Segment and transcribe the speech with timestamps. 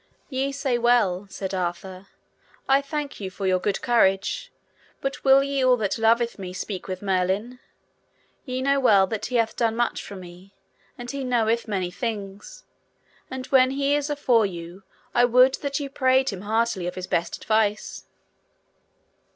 [0.29, 2.07] Ye say well, said Arthur;
[2.67, 4.51] I thank you for your good courage,
[4.99, 7.59] but will ye all that loveth me speak with Merlin?
[8.43, 10.55] ye know well that he hath done much for me,
[10.97, 12.63] and he knoweth many things,
[13.29, 14.81] and when he is afore you,
[15.13, 18.05] I would that ye prayed him heartily of his best advice.